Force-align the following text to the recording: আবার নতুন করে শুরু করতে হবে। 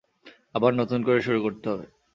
আবার 0.53 0.71
নতুন 0.73 0.99
করে 1.03 1.19
শুরু 1.21 1.39
করতে 1.41 1.65
হবে। 1.69 1.85